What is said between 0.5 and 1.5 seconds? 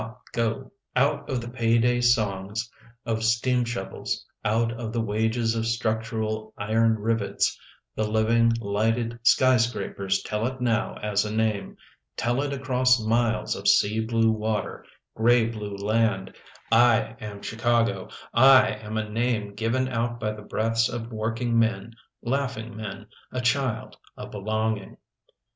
City Out of the